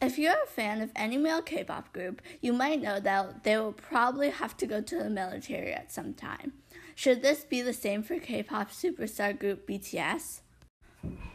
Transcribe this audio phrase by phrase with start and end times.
[0.00, 3.56] If you're a fan of any male K pop group, you might know that they
[3.56, 6.52] will probably have to go to the military at some time.
[6.94, 10.40] Should this be the same for K pop superstar group BTS?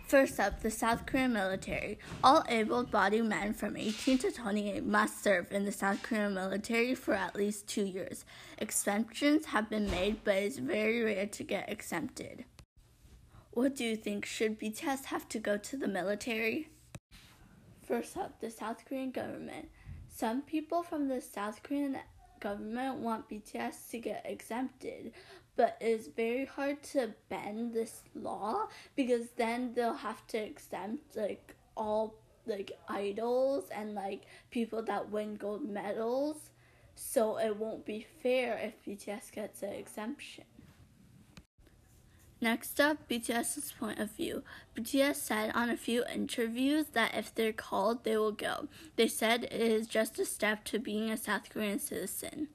[0.05, 1.97] First up, the South Korean military.
[2.23, 6.93] All able bodied men from 18 to 28 must serve in the South Korean military
[6.93, 8.25] for at least two years.
[8.59, 12.45] Exemptions have been made, but it's very rare to get exempted.
[13.51, 14.25] What do you think?
[14.25, 16.69] Should BTS have to go to the military?
[17.91, 19.67] First up, the South Korean government.
[20.07, 21.97] Some people from the South Korean
[22.39, 25.11] government want BTS to get exempted,
[25.57, 31.53] but it's very hard to bend this law because then they'll have to exempt like
[31.75, 32.15] all
[32.45, 34.21] like idols and like
[34.51, 36.37] people that win gold medals.
[36.95, 40.45] So it won't be fair if BTS gets an exemption.
[42.43, 44.41] Next up, BTS's point of view.
[44.75, 48.67] BTS said on a few interviews that if they're called, they will go.
[48.95, 52.47] They said it is just a step to being a South Korean citizen.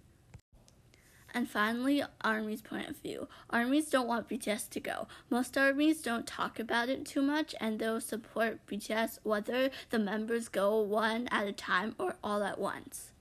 [1.33, 3.28] And finally, Army's point of view.
[3.48, 5.06] Armies don't want BTS to go.
[5.30, 10.48] Most armies don't talk about it too much and they'll support BTS whether the members
[10.48, 13.12] go one at a time or all at once.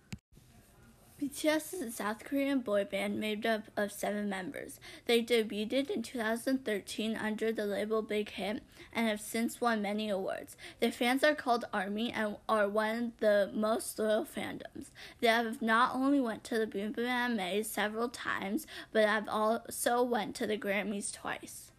[1.26, 4.80] BTS is a South Korean boy band made up of seven members.
[5.08, 8.62] They debuted in 2013 under the label Big Hit
[8.94, 10.56] and have since won many awards.
[10.80, 14.92] Their fans are called ARMY and are one of the most loyal fandoms.
[15.20, 20.04] They have not only went to the Boom Boom AMAs several times, but have also
[20.04, 21.72] went to the Grammys twice.